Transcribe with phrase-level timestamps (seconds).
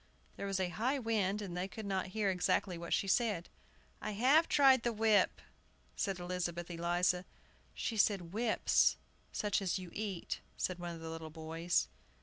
[0.35, 3.49] There was a high wind, and they could not hear exactly what she said.
[4.01, 5.39] "I have tried the whip,"
[5.95, 7.23] said Elizabeth Eliza.
[7.75, 8.97] "She says 'whips,'
[9.31, 11.87] such as you eat," said one of the little boys.